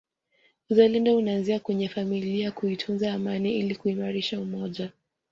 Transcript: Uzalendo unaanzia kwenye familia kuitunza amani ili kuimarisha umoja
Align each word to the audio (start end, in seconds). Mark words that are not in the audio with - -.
Uzalendo 0.69 1.17
unaanzia 1.17 1.59
kwenye 1.59 1.87
familia 1.89 2.51
kuitunza 2.51 3.13
amani 3.13 3.53
ili 3.57 3.75
kuimarisha 3.75 4.39
umoja 4.39 4.89